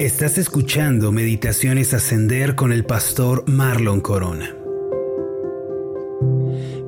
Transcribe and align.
Estás 0.00 0.38
escuchando 0.38 1.12
Meditaciones 1.12 1.94
Ascender 1.94 2.56
con 2.56 2.72
el 2.72 2.84
pastor 2.84 3.48
Marlon 3.48 4.00
Corona. 4.00 4.52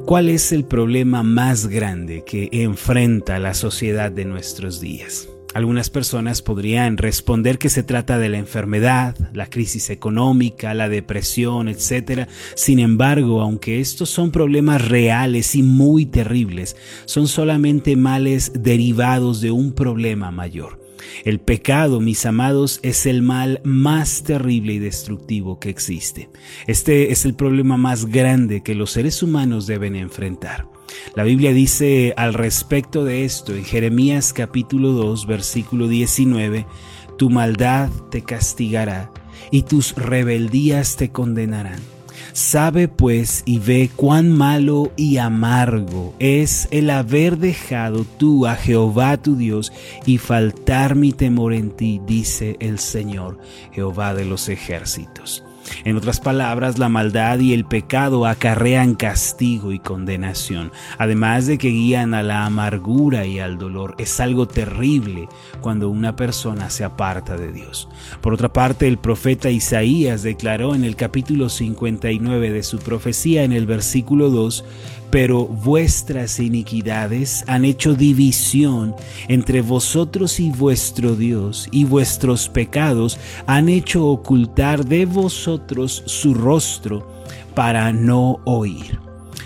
¿Cuál 0.04 0.29
es 0.29 0.50
el 0.50 0.64
problema 0.64 1.22
más 1.22 1.69
grande 1.69 2.24
que 2.27 2.48
enfrenta 2.50 3.38
la 3.38 3.54
sociedad 3.54 4.11
de 4.11 4.24
nuestros 4.24 4.80
días? 4.80 5.29
Algunas 5.54 5.88
personas 5.88 6.42
podrían 6.42 6.96
responder 6.96 7.59
que 7.59 7.69
se 7.69 7.84
trata 7.84 8.19
de 8.19 8.29
la 8.29 8.38
enfermedad, 8.38 9.14
la 9.32 9.46
crisis 9.46 9.88
económica, 9.91 10.75
la 10.75 10.88
depresión, 10.88 11.68
etc. 11.68 12.29
Sin 12.57 12.80
embargo, 12.80 13.41
aunque 13.41 13.79
estos 13.79 14.11
son 14.11 14.32
problemas 14.32 14.86
reales 14.86 15.54
y 15.54 15.62
muy 15.62 16.07
terribles, 16.07 16.77
son 17.04 17.29
solamente 17.29 17.95
males 17.95 18.50
derivados 18.52 19.41
de 19.41 19.52
un 19.52 19.75
problema 19.75 20.32
mayor. 20.32 20.86
El 21.25 21.41
pecado, 21.41 22.00
mis 22.00 22.27
amados, 22.27 22.80
es 22.82 23.06
el 23.06 23.23
mal 23.23 23.60
más 23.65 24.23
terrible 24.23 24.74
y 24.74 24.78
destructivo 24.78 25.59
que 25.59 25.70
existe. 25.70 26.30
Este 26.66 27.12
es 27.12 27.24
el 27.24 27.34
problema 27.34 27.77
más 27.77 28.06
grande 28.06 28.62
que 28.62 28.74
los 28.74 28.92
seres 28.92 29.23
humanos 29.23 29.66
deben 29.66 29.96
enfrentar. 29.96 30.69
La 31.15 31.24
Biblia 31.24 31.52
dice 31.52 32.15
al 32.16 32.34
respecto 32.34 33.05
de 33.05 33.24
esto 33.24 33.55
en 33.55 33.65
Jeremías 33.65 34.32
capítulo 34.32 34.92
2 34.92 35.27
versículo 35.27 35.88
19, 35.88 36.66
Tu 37.18 37.30
maldad 37.30 37.91
te 38.10 38.23
castigará 38.23 39.12
y 39.51 39.62
tus 39.62 39.95
rebeldías 39.95 40.96
te 40.96 41.10
condenarán. 41.10 41.95
Sabe 42.36 42.86
pues 42.86 43.42
y 43.46 43.60
ve 43.60 43.88
cuán 43.96 44.30
malo 44.30 44.92
y 44.95 45.16
amargo 45.16 46.12
es 46.18 46.68
el 46.70 46.90
haber 46.90 47.38
dejado 47.38 48.04
tú 48.04 48.45
a 48.45 48.56
Jehová 48.56 49.16
tu 49.16 49.36
Dios 49.36 49.72
y 50.04 50.18
faltar 50.18 50.96
mi 50.96 51.12
temor 51.12 51.54
en 51.54 51.70
ti, 51.70 51.98
dice 52.06 52.59
el 52.60 52.78
Señor, 52.78 53.38
Jehová 53.72 54.12
de 54.12 54.26
los 54.26 54.50
ejércitos. 54.50 55.46
En 55.84 55.96
otras 55.96 56.20
palabras, 56.20 56.78
la 56.78 56.88
maldad 56.88 57.38
y 57.38 57.52
el 57.52 57.64
pecado 57.64 58.26
acarrean 58.26 58.95
castigo 58.95 59.72
y 59.72 59.78
condenación, 59.78 60.72
además 60.98 61.46
de 61.46 61.59
que 61.59 61.68
guían 61.68 62.14
a 62.14 62.22
la 62.22 62.46
amargura 62.46 63.26
y 63.26 63.38
al 63.38 63.59
dolor. 63.59 63.94
Es 63.98 64.20
algo 64.20 64.47
terrible 64.47 65.28
cuando 65.60 65.91
una 65.91 66.16
persona 66.16 66.70
se 66.70 66.84
aparta 66.84 67.37
de 67.37 67.53
Dios. 67.53 67.88
Por 68.20 68.34
otra 68.34 68.53
parte, 68.53 68.88
el 68.88 68.98
profeta 68.98 69.50
Isaías 69.50 70.22
declaró 70.22 70.75
en 70.75 70.84
el 70.84 70.97
capítulo 70.97 71.48
59 71.48 72.50
de 72.50 72.62
su 72.62 72.78
profecía 72.78 73.44
en 73.44 73.53
el 73.53 73.66
versículo 73.66 74.31
2, 74.31 74.64
pero 75.10 75.47
vuestras 75.47 76.41
iniquidades 76.41 77.44
han 77.47 77.64
hecho 77.64 77.94
división 77.94 78.94
entre 79.28 79.62
vosotros 79.62 80.41
y 80.41 80.50
vuestro 80.50 81.14
Dios, 81.14 81.69
y 81.70 81.84
vuestros 81.84 82.48
pecados 82.48 83.19
han 83.47 83.69
hecho 83.69 84.06
ocultar 84.06 84.84
de 84.84 85.06
vosotros 85.06 85.56
su 86.06 86.34
rostro 86.34 87.06
para 87.54 87.93
no 87.93 88.41
oír. 88.44 88.99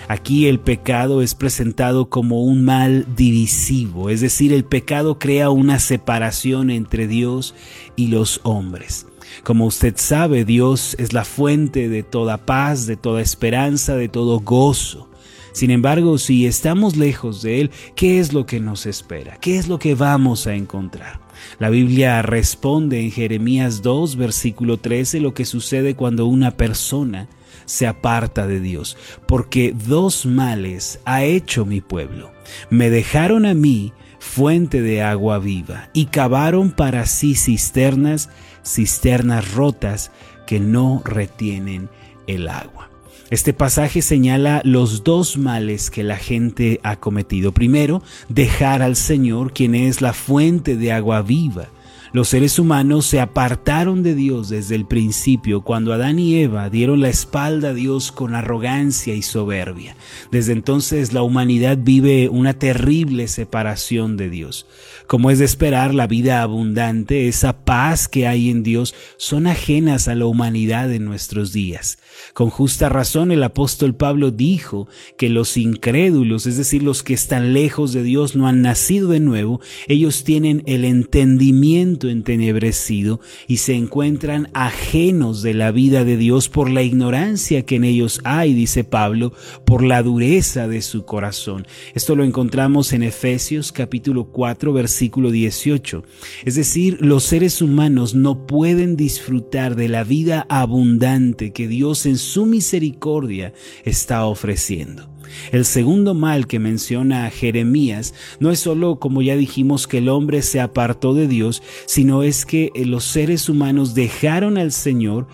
Aquí 0.09 0.49
el 0.49 0.59
pecado 0.59 1.23
es 1.23 1.37
presentado 1.37 2.09
como 2.09 2.43
un 2.43 2.65
mal 2.65 3.07
divisivo, 3.15 4.11
es 4.11 4.21
decir, 4.21 4.53
el 4.53 4.65
pecado 4.65 5.21
crea 5.21 5.51
una 5.51 5.79
separación 5.79 6.71
entre 6.71 7.07
Dios 7.07 7.55
y 7.95 8.09
los 8.09 8.41
hombres. 8.43 9.07
Como 9.45 9.67
usted 9.67 9.95
sabe, 9.97 10.45
Dios 10.45 10.97
es 10.99 11.13
la 11.13 11.25
fuente 11.25 11.89
de 11.89 12.03
toda 12.03 12.39
paz, 12.39 12.87
de 12.87 12.97
toda 12.97 13.23
esperanza, 13.23 13.95
de 13.95 14.09
todo 14.09 14.41
gozo. 14.41 15.10
Sin 15.53 15.71
embargo, 15.71 16.19
si 16.19 16.47
estamos 16.47 16.97
lejos 16.97 17.43
de 17.43 17.61
Él, 17.61 17.71
¿qué 17.95 18.21
es 18.21 18.33
lo 18.33 18.47
que 18.47 18.61
nos 18.61 18.87
espera? 18.87 19.37
¿Qué 19.41 19.59
es 19.59 19.69
lo 19.69 19.79
que 19.79 19.95
vamos 19.95 20.47
a 20.47 20.55
encontrar? 20.55 21.21
La 21.59 21.71
Biblia 21.71 22.23
responde 22.23 23.01
en 23.01 23.11
Jeremías 23.11 23.83
2, 23.83 24.17
versículo 24.17 24.77
13, 24.77 25.21
lo 25.21 25.35
que 25.35 25.45
sucede 25.45 25.95
cuando 25.95 26.27
una 26.27 26.57
persona 26.57 27.29
se 27.65 27.87
aparta 27.87 28.47
de 28.47 28.61
Dios, 28.61 28.97
porque 29.27 29.75
dos 29.87 30.27
males 30.27 31.01
ha 31.05 31.25
hecho 31.25 31.65
mi 31.65 31.81
pueblo. 31.81 32.33
Me 32.69 32.91
dejaron 32.91 33.47
a 33.47 33.55
mí 33.55 33.93
fuente 34.19 34.83
de 34.83 35.03
agua 35.03 35.39
viva 35.39 35.89
y 35.93 36.07
cavaron 36.07 36.73
para 36.73 37.07
sí 37.07 37.35
cisternas, 37.35 38.29
cisternas 38.65 39.55
rotas 39.55 40.11
que 40.47 40.61
no 40.61 41.03
retienen 41.05 41.89
el 42.27 42.49
agua. 42.49 42.90
Este 43.31 43.53
pasaje 43.53 44.03
señala 44.03 44.61
los 44.65 45.05
dos 45.05 45.37
males 45.37 45.91
que 45.91 46.03
la 46.03 46.17
gente 46.17 46.81
ha 46.83 46.97
cometido. 46.97 47.53
Primero, 47.53 48.03
dejar 48.29 48.83
al 48.83 48.97
Señor, 48.97 49.53
quien 49.53 49.75
es 49.75 50.01
la 50.01 50.13
fuente 50.13 50.77
de 50.77 50.93
agua 50.93 51.23
viva. 51.23 51.69
Los 52.13 52.29
seres 52.29 52.59
humanos 52.59 53.07
se 53.07 53.21
apartaron 53.21 54.03
de 54.03 54.17
Dios 54.17 54.49
desde 54.49 54.75
el 54.75 54.85
principio 54.85 55.61
cuando 55.61 55.93
Adán 55.93 56.19
y 56.19 56.35
Eva 56.37 56.69
dieron 56.69 57.01
la 57.01 57.09
espalda 57.09 57.69
a 57.69 57.75
Dios 57.75 58.11
con 58.11 58.35
arrogancia 58.35 59.15
y 59.15 59.23
soberbia. 59.23 59.95
Desde 60.33 60.53
entonces 60.53 61.13
la 61.13 61.23
humanidad 61.23 61.79
vive 61.81 62.29
una 62.29 62.55
terrible 62.55 63.29
separación 63.29 64.17
de 64.17 64.29
Dios. 64.29 64.67
Como 65.07 65.31
es 65.31 65.39
de 65.39 65.45
esperar, 65.45 65.95
la 65.95 66.09
vida 66.09 66.43
abundante, 66.43 67.29
esa 67.29 67.65
paz 67.65 68.09
que 68.09 68.27
hay 68.27 68.51
en 68.51 68.65
Dios, 68.65 68.93
son 69.17 69.47
ajenas 69.47 70.09
a 70.09 70.17
la 70.17 70.27
humanidad 70.27 70.93
en 70.93 71.05
nuestros 71.05 71.53
días. 71.53 71.99
Con 72.35 72.51
justa 72.51 72.89
razón 72.89 73.31
el 73.31 73.43
apóstol 73.45 73.95
Pablo 73.95 74.33
dijo 74.33 74.89
que 75.17 75.29
los 75.29 75.57
incrédulos, 75.57 76.47
es 76.47 76.57
decir, 76.57 76.83
los 76.83 77.05
que 77.05 77.15
están 77.15 77.53
lejos 77.53 77.93
de 77.93 78.03
Dios, 78.03 78.35
no 78.35 78.49
han 78.49 78.63
nacido 78.63 79.09
de 79.09 79.21
nuevo, 79.21 79.61
ellos 79.87 80.25
tienen 80.25 80.65
el 80.67 80.85
entendimiento 80.85 82.00
entenebrecido 82.09 83.21
y 83.47 83.59
se 83.59 83.75
encuentran 83.75 84.49
ajenos 84.55 85.43
de 85.43 85.55
la 85.55 85.71
vida 85.71 86.05
de 86.05 86.17
Dios 86.17 86.49
por 86.49 86.71
la 86.71 86.83
ignorancia 86.83 87.67
que 87.67 87.77
en 87.77 87.85
ellos 87.85 88.21
hay, 88.25 88.55
dice 88.55 88.85
Pablo, 88.85 89.33
por 89.65 89.83
la 89.83 90.03
dureza 90.03 90.69
de 90.69 90.83
su 90.83 91.05
corazón. 91.05 91.67
Esto 91.95 92.17
lo 92.17 92.25
encontramos 92.25 92.93
en 92.93 93.03
Efesios 93.03 93.73
capítulo 93.73 94.31
4 94.33 94.73
versículo 94.73 95.31
18. 95.31 96.05
Es 96.45 96.55
decir, 96.55 96.99
los 97.01 97.25
seres 97.25 97.61
humanos 97.63 98.15
no 98.15 98.47
pueden 98.47 98.97
disfrutar 98.97 99.77
de 99.77 99.89
la 99.89 100.05
vida 100.05 100.47
abundante 100.49 101.53
que 101.53 101.69
Dios 101.69 102.07
en 102.07 102.19
su 102.19 102.47
misericordia 102.47 103.53
está 103.85 104.25
ofreciendo. 104.25 105.11
El 105.53 105.65
segundo 105.65 106.15
mal 106.15 106.47
que 106.47 106.59
menciona 106.59 107.31
Jeremías 107.31 108.15
no 108.39 108.51
es 108.51 108.61
solo, 108.61 108.99
como 108.99 109.23
ya 109.23 109.37
dijimos, 109.37 109.87
que 109.87 109.99
el 109.99 110.09
hombre 110.09 110.43
se 110.43 110.61
apartó 110.61 111.15
de 111.15 111.27
Dios, 111.27 111.63
sino 111.87 112.23
es 112.23 112.45
que 112.47 112.73
los 112.85 113.05
seres 113.05 113.49
humanos 113.49 113.95
dejaron 113.95 114.59
al 114.59 114.73
Señor 114.73 115.27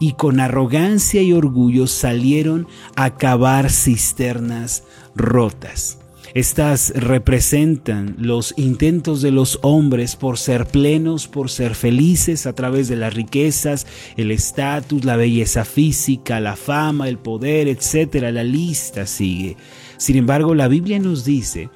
y 0.00 0.12
con 0.12 0.40
arrogancia 0.40 1.22
y 1.22 1.32
orgullo 1.32 1.86
salieron 1.86 2.66
a 2.96 3.16
cavar 3.16 3.70
cisternas 3.70 4.84
rotas. 5.14 6.03
Estas 6.34 6.92
representan 6.96 8.16
los 8.18 8.54
intentos 8.56 9.22
de 9.22 9.30
los 9.30 9.60
hombres 9.62 10.16
por 10.16 10.36
ser 10.36 10.66
plenos, 10.66 11.28
por 11.28 11.48
ser 11.48 11.76
felices 11.76 12.46
a 12.46 12.54
través 12.54 12.88
de 12.88 12.96
las 12.96 13.14
riquezas, 13.14 13.86
el 14.16 14.32
estatus, 14.32 15.04
la 15.04 15.14
belleza 15.14 15.64
física, 15.64 16.40
la 16.40 16.56
fama, 16.56 17.08
el 17.08 17.18
poder, 17.18 17.68
etc. 17.68 18.16
La 18.32 18.42
lista 18.42 19.06
sigue. 19.06 19.56
Sin 19.96 20.16
embargo, 20.16 20.56
la 20.56 20.66
Biblia 20.66 20.98
nos 20.98 21.24
dice 21.24 21.70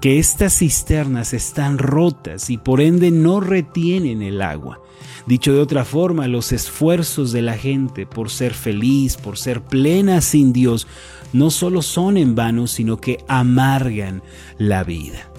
que 0.00 0.20
estas 0.20 0.58
cisternas 0.58 1.34
están 1.34 1.78
rotas 1.78 2.50
y 2.50 2.56
por 2.56 2.80
ende 2.80 3.10
no 3.10 3.40
retienen 3.40 4.22
el 4.22 4.42
agua. 4.42 4.83
Dicho 5.26 5.52
de 5.54 5.60
otra 5.60 5.84
forma, 5.84 6.28
los 6.28 6.52
esfuerzos 6.52 7.32
de 7.32 7.40
la 7.40 7.56
gente 7.56 8.04
por 8.04 8.30
ser 8.30 8.52
feliz, 8.52 9.16
por 9.16 9.38
ser 9.38 9.62
plena 9.62 10.20
sin 10.20 10.52
Dios, 10.52 10.86
no 11.32 11.50
solo 11.50 11.80
son 11.80 12.16
en 12.18 12.34
vano, 12.34 12.66
sino 12.66 12.98
que 12.98 13.18
amargan 13.26 14.22
la 14.58 14.84
vida. 14.84 15.30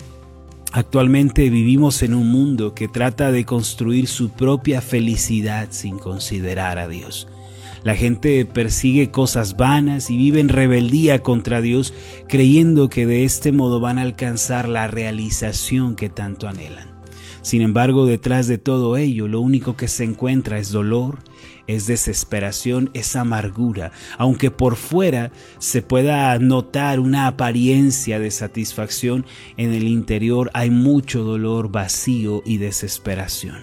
Actualmente 0.72 1.50
vivimos 1.50 2.01
en 2.03 2.13
un 2.13 2.29
mundo 2.31 2.74
que 2.74 2.88
trata 2.88 3.31
de 3.31 3.45
construir 3.45 4.07
su 4.07 4.30
propia 4.30 4.81
felicidad 4.81 5.68
sin 5.69 6.00
considerar 6.00 6.80
a 6.80 6.88
Dios. 6.88 7.27
La 7.83 7.95
gente 7.95 8.44
persigue 8.45 9.12
cosas 9.12 9.56
vanas 9.56 10.10
y 10.10 10.18
vive 10.18 10.39
en 10.39 10.50
rebeldía 10.50 11.21
contra 11.21 11.62
Dios, 11.62 11.94
creyendo 12.27 12.89
que 12.89 13.06
de 13.06 13.24
este 13.24 13.51
modo 13.51 13.80
van 13.80 14.00
a 14.00 14.01
alcanzar 14.01 14.68
la 14.68 14.88
realización 14.88 15.95
que 15.95 16.10
tanto 16.10 16.48
anhelan. 16.48 16.94
Sin 17.45 17.62
embargo, 17.62 18.07
detrás 18.07 18.47
de 18.47 18.57
todo 18.57 18.97
ello, 18.97 19.27
lo 19.27 19.39
único 19.39 19.77
que 19.77 19.88
se 19.88 20.03
encuentra 20.03 20.57
es 20.57 20.71
dolor, 20.71 21.19
es 21.68 21.86
desesperación, 21.86 22.89
es 22.95 23.15
amargura, 23.15 23.92
aunque 24.18 24.50
por 24.50 24.75
fuera 24.75 25.31
se 25.59 25.83
pueda 25.83 26.39
notar 26.39 27.00
una 27.00 27.27
apariencia 27.27 28.18
de 28.18 28.31
satisfacción, 28.31 29.27
en 29.57 29.74
el 29.74 29.88
interior 29.88 30.50
hay 30.56 30.71
mucho 30.71 31.24
dolor, 31.24 31.69
vacío 31.69 32.42
y 32.47 32.57
desesperación. 32.57 33.57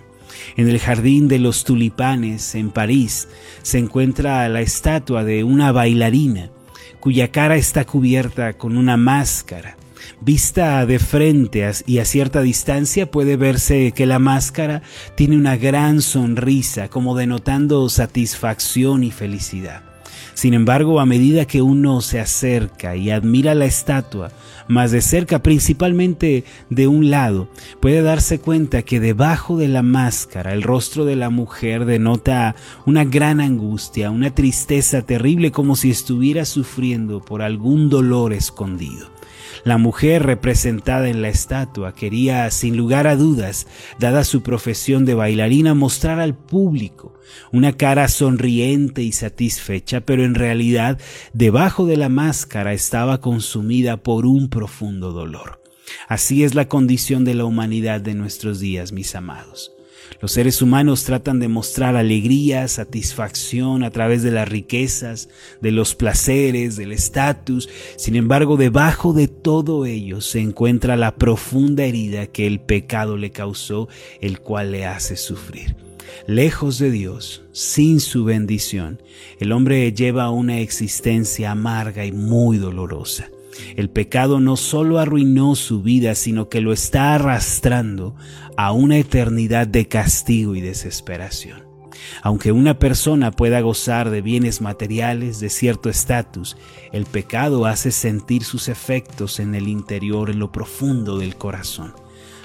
En 0.56 0.69
el 0.69 0.78
jardín 0.78 1.26
de 1.26 1.40
los 1.40 1.64
tulipanes, 1.64 2.55
en 2.55 2.70
París, 2.70 3.26
se 3.62 3.78
encuentra 3.78 4.49
la 4.49 4.61
estatua 4.61 5.25
de 5.25 5.43
una 5.43 5.73
bailarina, 5.73 6.52
cuya 7.00 7.32
cara 7.32 7.56
está 7.56 7.85
cubierta 7.85 8.52
con 8.52 8.76
una 8.76 8.96
máscara. 8.96 9.76
Vista 10.20 10.87
de 10.87 10.99
frente 10.99 11.70
y 11.87 11.99
a 11.99 12.04
cierta 12.04 12.43
distancia 12.43 13.10
puede 13.10 13.37
verse 13.37 13.93
que 13.93 14.06
la 14.06 14.19
máscara 14.19 14.82
tiene 15.14 15.37
una 15.37 15.56
gran 15.56 16.02
sonrisa, 16.02 16.88
como 16.88 17.16
denotando 17.16 17.88
satisfacción 17.88 19.04
y 19.04 19.10
felicidad. 19.10 19.82
Sin 20.34 20.54
embargo, 20.54 20.99
a 21.00 21.06
medida 21.06 21.46
que 21.46 21.62
uno 21.62 22.00
se 22.00 22.19
acerca 22.19 22.96
y 22.96 23.10
admira 23.10 23.54
la 23.54 23.66
estatua, 23.66 24.32
más 24.66 24.90
de 24.90 25.02
cerca, 25.02 25.43
principalmente 25.43 26.44
de 26.70 26.87
un 26.87 27.10
lado, 27.10 27.49
puede 27.81 28.02
darse 28.02 28.40
cuenta 28.40 28.82
que 28.82 29.00
debajo 29.00 29.56
de 29.56 29.69
la 29.69 29.82
máscara 29.82 30.52
el 30.52 30.62
rostro 30.62 31.04
de 31.04 31.16
la 31.16 31.31
mujer 31.31 31.84
denota 31.84 32.56
una 32.87 33.04
gran 33.04 33.40
angustia, 33.40 34.10
una 34.10 34.34
tristeza 34.34 35.02
terrible 35.02 35.52
como 35.52 35.76
si 35.76 35.90
estuviera 35.90 36.44
sufriendo 36.44 37.20
por 37.20 37.43
algún 37.43 37.90
dolor 37.90 38.32
escondido. 38.32 39.12
La 39.64 39.78
mujer 39.78 40.25
representada 40.25 41.08
en 41.08 41.22
la 41.22 41.28
estatua 41.28 41.94
quería, 41.94 42.50
sin 42.50 42.76
lugar 42.76 43.06
a 43.06 43.16
dudas, 43.16 43.66
dada 43.99 44.25
su 44.25 44.43
profesión 44.43 45.04
de 45.04 45.14
bailarina, 45.14 45.75
mostrar 45.75 46.20
al 46.20 46.37
público 46.37 47.14
una 47.52 47.76
cara 47.76 48.08
sonriente 48.08 49.02
y 49.02 49.12
satisfecha, 49.12 50.02
pero 50.02 50.25
en 50.25 50.34
realidad 50.34 51.00
debajo 51.32 51.87
de 51.87 51.96
la 51.96 52.08
máscara 52.08 52.72
estaba 52.72 53.20
consumida 53.20 54.02
por 54.02 54.26
un 54.26 54.49
profundo 54.49 55.12
dolor. 55.12 55.62
Así 56.08 56.44
es 56.44 56.54
la 56.54 56.69
condición 56.69 57.25
de 57.25 57.34
la 57.34 57.44
humanidad 57.44 58.00
de 58.00 58.14
nuestros 58.14 58.60
días, 58.60 58.93
mis 58.93 59.14
amados. 59.14 59.72
Los 60.20 60.32
seres 60.32 60.62
humanos 60.62 61.05
tratan 61.05 61.41
de 61.41 61.49
mostrar 61.49 61.97
alegría, 61.97 62.69
satisfacción 62.69 63.82
a 63.82 63.91
través 63.91 64.23
de 64.23 64.31
las 64.31 64.49
riquezas, 64.49 65.29
de 65.61 65.73
los 65.73 65.94
placeres, 65.94 66.76
del 66.76 66.93
estatus. 66.93 67.69
Sin 67.97 68.17
embargo, 68.17 68.56
debajo 68.56 69.12
de 69.12 69.29
todo 69.29 69.87
ello 69.87 70.20
se 70.20 70.41
encuentra 70.41 70.97
la 70.97 71.17
profunda 71.17 71.85
herida 71.85 72.26
que 72.26 72.47
el 72.47 72.61
pecado 72.61 73.17
le 73.17 73.31
causó, 73.31 73.88
el 74.20 74.41
cual 74.41 74.73
le 74.73 74.87
hace 74.87 75.17
sufrir. 75.17 75.76
Lejos 76.26 76.79
de 76.79 76.91
Dios, 76.91 77.43
sin 77.53 78.00
su 78.00 78.25
bendición, 78.25 79.03
el 79.38 79.50
hombre 79.53 79.93
lleva 79.93 80.31
una 80.31 80.61
existencia 80.61 81.50
amarga 81.50 82.05
y 82.05 82.12
muy 82.12 82.59
dolorosa. 82.59 83.29
El 83.76 83.90
pecado 83.90 84.40
no 84.40 84.56
solo 84.56 84.99
arruinó 84.99 85.54
su 85.54 85.82
vida, 85.82 86.14
sino 86.14 86.49
que 86.49 86.60
lo 86.60 86.72
está 86.72 87.14
arrastrando 87.14 88.14
a 88.56 88.72
una 88.72 88.99
eternidad 88.99 89.66
de 89.66 89.88
castigo 89.88 90.54
y 90.54 90.60
desesperación. 90.60 91.72
Aunque 92.22 92.52
una 92.52 92.78
persona 92.78 93.31
pueda 93.31 93.60
gozar 93.60 94.10
de 94.10 94.22
bienes 94.22 94.60
materiales, 94.60 95.40
de 95.40 95.50
cierto 95.50 95.88
estatus, 95.88 96.56
el 96.93 97.06
pecado 97.06 97.66
hace 97.66 97.90
sentir 97.90 98.44
sus 98.44 98.69
efectos 98.69 99.40
en 99.40 99.54
el 99.54 99.69
interior, 99.69 100.31
en 100.31 100.38
lo 100.38 100.52
profundo 100.52 101.19
del 101.19 101.37
corazón. 101.37 101.94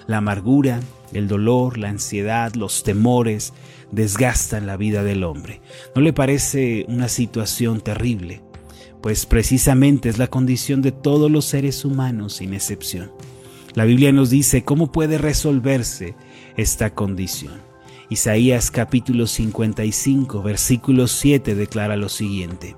La 0.06 0.18
amargura, 0.18 0.80
el 1.14 1.28
dolor, 1.28 1.78
la 1.78 1.90
ansiedad, 1.90 2.54
los 2.56 2.84
temores 2.84 3.54
desgastan 3.92 4.68
la 4.68 4.78
vida 4.78 5.04
del 5.04 5.24
hombre. 5.24 5.62
¿No 5.96 6.02
le 6.02 6.14
parece 6.14 6.86
una 6.88 7.08
situación 7.08 7.82
terrible? 7.82 8.42
Pues 9.02 9.26
precisamente 9.26 10.10
es 10.10 10.18
la 10.18 10.28
condición 10.28 10.82
de 10.82 10.92
todos 10.92 11.30
los 11.30 11.46
seres 11.46 11.86
humanos 11.86 12.34
sin 12.34 12.54
excepción. 12.54 13.12
La 13.74 13.86
Biblia 13.86 14.12
nos 14.12 14.30
dice 14.30 14.64
cómo 14.64 14.92
puede 14.92 15.18
resolverse 15.18 16.16
esta 16.56 16.94
condición. 16.96 17.54
Isaías 18.10 18.72
capítulo 18.72 19.28
55 19.28 20.42
versículo 20.42 21.08
7 21.08 21.56
declara 21.56 21.98
lo 21.98 22.10
siguiente, 22.10 22.76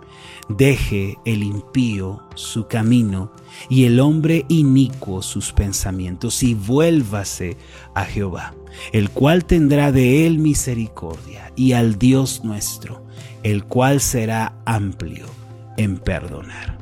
Deje 0.50 1.18
el 1.26 1.44
impío 1.44 2.24
su 2.34 2.68
camino 2.68 3.32
y 3.70 3.86
el 3.86 4.00
hombre 4.00 4.46
inicuo 4.50 5.22
sus 5.22 5.54
pensamientos 5.54 6.42
y 6.42 6.56
vuélvase 6.56 7.56
a 7.94 8.06
Jehová, 8.06 8.56
el 8.92 9.12
cual 9.12 9.46
tendrá 9.46 9.92
de 9.92 10.26
él 10.26 10.40
misericordia 10.40 11.54
y 11.56 11.74
al 11.74 12.00
Dios 12.00 12.44
nuestro, 12.44 13.06
el 13.44 13.64
cual 13.66 14.02
será 14.02 14.60
amplio 14.66 15.39
en 15.80 15.98
perdonar. 15.98 16.78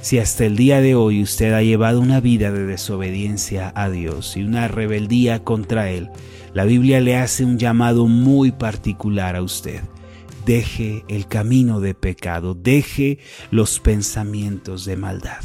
Si 0.00 0.18
hasta 0.18 0.44
el 0.44 0.56
día 0.56 0.80
de 0.80 0.96
hoy 0.96 1.22
usted 1.22 1.52
ha 1.52 1.62
llevado 1.62 2.00
una 2.00 2.20
vida 2.20 2.50
de 2.50 2.66
desobediencia 2.66 3.72
a 3.76 3.88
Dios 3.88 4.36
y 4.36 4.42
una 4.42 4.66
rebeldía 4.66 5.44
contra 5.44 5.90
Él, 5.90 6.10
la 6.52 6.64
Biblia 6.64 7.00
le 7.00 7.16
hace 7.16 7.44
un 7.44 7.56
llamado 7.56 8.08
muy 8.08 8.50
particular 8.50 9.36
a 9.36 9.42
usted. 9.42 9.82
Deje 10.44 11.04
el 11.06 11.28
camino 11.28 11.78
de 11.78 11.94
pecado, 11.94 12.54
deje 12.54 13.20
los 13.52 13.78
pensamientos 13.78 14.84
de 14.84 14.96
maldad. 14.96 15.40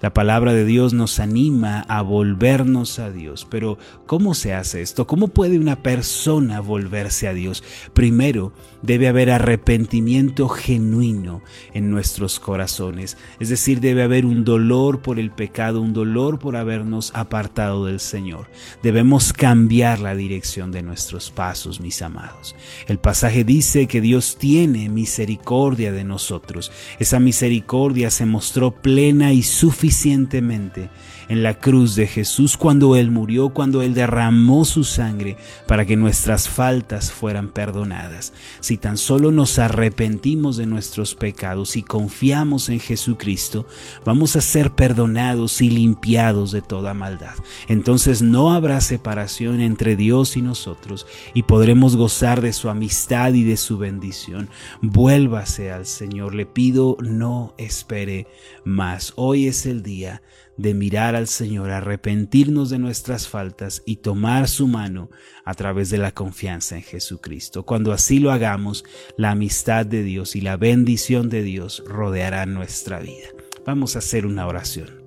La 0.00 0.14
palabra 0.14 0.52
de 0.52 0.64
Dios 0.64 0.92
nos 0.92 1.20
anima 1.20 1.80
a 1.88 2.02
volvernos 2.02 2.98
a 2.98 3.10
Dios. 3.10 3.46
Pero 3.50 3.78
¿cómo 4.06 4.34
se 4.34 4.54
hace 4.54 4.82
esto? 4.82 5.06
¿Cómo 5.06 5.28
puede 5.28 5.58
una 5.58 5.82
persona 5.82 6.60
volverse 6.60 7.28
a 7.28 7.34
Dios? 7.34 7.62
Primero, 7.92 8.52
debe 8.82 9.08
haber 9.08 9.30
arrepentimiento 9.30 10.48
genuino 10.48 11.42
en 11.74 11.90
nuestros 11.90 12.40
corazones. 12.40 13.16
Es 13.40 13.48
decir, 13.48 13.80
debe 13.80 14.02
haber 14.02 14.26
un 14.26 14.44
dolor 14.44 15.02
por 15.02 15.18
el 15.18 15.30
pecado, 15.30 15.80
un 15.80 15.92
dolor 15.92 16.38
por 16.38 16.56
habernos 16.56 17.12
apartado 17.14 17.86
del 17.86 18.00
Señor. 18.00 18.50
Debemos 18.82 19.32
cambiar 19.32 20.00
la 20.00 20.14
dirección 20.14 20.72
de 20.72 20.82
nuestros 20.82 21.30
pasos, 21.30 21.80
mis 21.80 22.02
amados. 22.02 22.54
El 22.86 22.98
pasaje 22.98 23.44
dice 23.44 23.86
que 23.86 24.00
Dios 24.00 24.36
tiene 24.38 24.88
misericordia 24.88 25.92
de 25.92 26.04
nosotros. 26.04 26.70
Esa 26.98 27.18
misericordia 27.18 28.10
se 28.10 28.26
mostró 28.26 28.70
plena 28.70 29.32
y 29.32 29.42
suficiente 29.42 29.69
suficientemente 29.70 30.90
en 31.28 31.44
la 31.44 31.54
cruz 31.54 31.94
de 31.94 32.08
Jesús 32.08 32.56
cuando 32.56 32.96
Él 32.96 33.12
murió, 33.12 33.50
cuando 33.50 33.82
Él 33.82 33.94
derramó 33.94 34.64
su 34.64 34.82
sangre 34.82 35.36
para 35.68 35.86
que 35.86 35.96
nuestras 35.96 36.48
faltas 36.48 37.12
fueran 37.12 37.50
perdonadas. 37.50 38.32
Si 38.58 38.76
tan 38.78 38.98
solo 38.98 39.30
nos 39.30 39.60
arrepentimos 39.60 40.56
de 40.56 40.66
nuestros 40.66 41.14
pecados 41.14 41.76
y 41.76 41.84
confiamos 41.84 42.68
en 42.68 42.80
Jesucristo, 42.80 43.64
vamos 44.04 44.34
a 44.34 44.40
ser 44.40 44.72
perdonados 44.72 45.60
y 45.60 45.70
limpiados 45.70 46.50
de 46.50 46.62
toda 46.62 46.92
maldad. 46.92 47.34
Entonces 47.68 48.22
no 48.22 48.52
habrá 48.52 48.80
separación 48.80 49.60
entre 49.60 49.94
Dios 49.94 50.36
y 50.36 50.42
nosotros 50.42 51.06
y 51.32 51.44
podremos 51.44 51.94
gozar 51.94 52.40
de 52.40 52.52
su 52.52 52.68
amistad 52.68 53.34
y 53.34 53.44
de 53.44 53.56
su 53.56 53.78
bendición. 53.78 54.48
Vuélvase 54.82 55.70
al 55.70 55.86
Señor, 55.86 56.34
le 56.34 56.44
pido 56.44 56.96
no 57.00 57.54
espere 57.56 58.26
más. 58.64 59.12
Hoy 59.14 59.46
es 59.46 59.59
el 59.66 59.82
día 59.82 60.22
de 60.56 60.74
mirar 60.74 61.14
al 61.14 61.26
Señor, 61.26 61.70
arrepentirnos 61.70 62.70
de 62.70 62.78
nuestras 62.78 63.28
faltas 63.28 63.82
y 63.86 63.96
tomar 63.96 64.48
su 64.48 64.68
mano 64.68 65.10
a 65.44 65.54
través 65.54 65.90
de 65.90 65.98
la 65.98 66.12
confianza 66.12 66.76
en 66.76 66.82
Jesucristo. 66.82 67.64
Cuando 67.64 67.92
así 67.92 68.18
lo 68.18 68.30
hagamos, 68.30 68.84
la 69.16 69.30
amistad 69.30 69.86
de 69.86 70.02
Dios 70.02 70.36
y 70.36 70.40
la 70.40 70.56
bendición 70.56 71.28
de 71.30 71.42
Dios 71.42 71.82
rodearán 71.86 72.54
nuestra 72.54 73.00
vida. 73.00 73.28
Vamos 73.64 73.96
a 73.96 74.00
hacer 74.00 74.26
una 74.26 74.46
oración. 74.46 75.02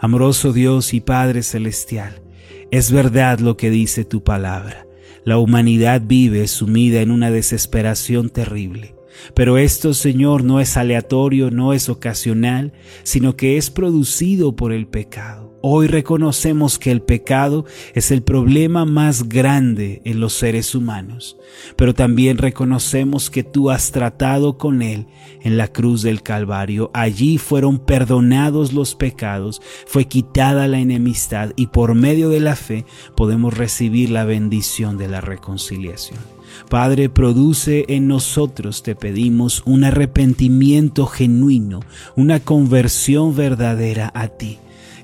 Amoroso 0.00 0.52
Dios 0.52 0.94
y 0.94 1.00
Padre 1.00 1.42
Celestial, 1.42 2.22
es 2.70 2.92
verdad 2.92 3.40
lo 3.40 3.56
que 3.56 3.70
dice 3.70 4.04
tu 4.04 4.22
palabra. 4.22 4.86
La 5.24 5.38
humanidad 5.38 6.02
vive 6.04 6.46
sumida 6.48 7.00
en 7.00 7.10
una 7.10 7.30
desesperación 7.30 8.30
terrible. 8.30 8.97
Pero 9.34 9.58
esto, 9.58 9.94
Señor, 9.94 10.44
no 10.44 10.60
es 10.60 10.76
aleatorio, 10.76 11.50
no 11.50 11.72
es 11.72 11.88
ocasional, 11.88 12.72
sino 13.02 13.36
que 13.36 13.56
es 13.56 13.70
producido 13.70 14.56
por 14.56 14.72
el 14.72 14.86
pecado. 14.86 15.48
Hoy 15.60 15.88
reconocemos 15.88 16.78
que 16.78 16.92
el 16.92 17.02
pecado 17.02 17.64
es 17.92 18.12
el 18.12 18.22
problema 18.22 18.84
más 18.84 19.28
grande 19.28 20.02
en 20.04 20.20
los 20.20 20.34
seres 20.34 20.72
humanos, 20.72 21.36
pero 21.74 21.94
también 21.94 22.38
reconocemos 22.38 23.28
que 23.28 23.42
tú 23.42 23.68
has 23.70 23.90
tratado 23.90 24.56
con 24.56 24.82
él 24.82 25.08
en 25.42 25.56
la 25.56 25.66
cruz 25.66 26.02
del 26.02 26.22
Calvario. 26.22 26.92
Allí 26.94 27.38
fueron 27.38 27.80
perdonados 27.80 28.72
los 28.72 28.94
pecados, 28.94 29.60
fue 29.86 30.04
quitada 30.04 30.68
la 30.68 30.78
enemistad 30.78 31.50
y 31.56 31.66
por 31.66 31.96
medio 31.96 32.28
de 32.28 32.38
la 32.38 32.54
fe 32.54 32.84
podemos 33.16 33.58
recibir 33.58 34.10
la 34.10 34.24
bendición 34.24 34.96
de 34.96 35.08
la 35.08 35.20
reconciliación. 35.20 36.37
Padre, 36.68 37.08
produce 37.08 37.84
en 37.88 38.08
nosotros, 38.08 38.82
te 38.82 38.94
pedimos, 38.94 39.62
un 39.64 39.84
arrepentimiento 39.84 41.06
genuino, 41.06 41.80
una 42.16 42.40
conversión 42.40 43.34
verdadera 43.34 44.10
a 44.14 44.28
ti. 44.28 44.58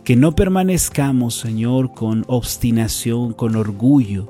Que 0.04 0.16
no 0.16 0.34
permanezcamos, 0.34 1.34
Señor, 1.34 1.94
con 1.94 2.24
obstinación, 2.26 3.32
con 3.32 3.56
orgullo. 3.56 4.28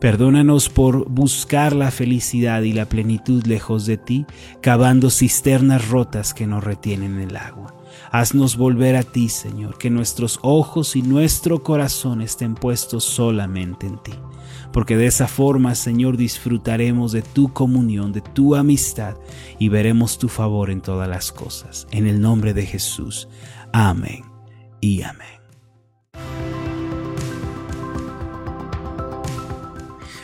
Perdónanos 0.00 0.68
por 0.68 1.08
buscar 1.08 1.74
la 1.74 1.92
felicidad 1.92 2.62
y 2.62 2.72
la 2.72 2.88
plenitud 2.88 3.46
lejos 3.46 3.86
de 3.86 3.96
ti, 3.96 4.26
cavando 4.60 5.10
cisternas 5.10 5.88
rotas 5.88 6.34
que 6.34 6.48
nos 6.48 6.64
retienen 6.64 7.20
el 7.20 7.36
agua. 7.36 7.74
Haznos 8.10 8.56
volver 8.56 8.96
a 8.96 9.04
ti, 9.04 9.28
Señor, 9.28 9.78
que 9.78 9.90
nuestros 9.90 10.40
ojos 10.42 10.96
y 10.96 11.02
nuestro 11.02 11.62
corazón 11.62 12.20
estén 12.20 12.56
puestos 12.56 13.04
solamente 13.04 13.86
en 13.86 14.02
ti 14.02 14.12
porque 14.74 14.96
de 14.96 15.06
esa 15.06 15.28
forma, 15.28 15.76
Señor, 15.76 16.16
disfrutaremos 16.16 17.12
de 17.12 17.22
tu 17.22 17.52
comunión, 17.52 18.12
de 18.12 18.22
tu 18.22 18.56
amistad 18.56 19.14
y 19.60 19.68
veremos 19.68 20.18
tu 20.18 20.28
favor 20.28 20.68
en 20.68 20.80
todas 20.80 21.08
las 21.08 21.30
cosas. 21.30 21.86
En 21.92 22.08
el 22.08 22.20
nombre 22.20 22.54
de 22.54 22.66
Jesús. 22.66 23.28
Amén 23.72 24.24
y 24.80 25.02
amén. 25.02 25.43